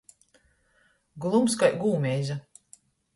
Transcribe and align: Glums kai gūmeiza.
Glums 1.25 1.57
kai 1.63 1.69
gūmeiza. 1.83 2.39